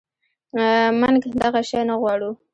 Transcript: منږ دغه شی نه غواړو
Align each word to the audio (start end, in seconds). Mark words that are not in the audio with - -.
منږ 1.01 1.21
دغه 1.41 1.61
شی 1.69 1.81
نه 1.89 1.95
غواړو 2.01 2.31